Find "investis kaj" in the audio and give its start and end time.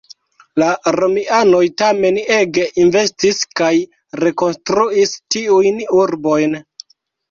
2.87-3.71